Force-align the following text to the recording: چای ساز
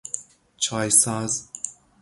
چای 0.57 0.89
ساز 0.89 1.45